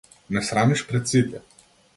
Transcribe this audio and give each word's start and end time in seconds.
Ме 0.31 0.41
срамиш 0.47 0.87
пред 0.87 1.07
сите. 1.07 1.39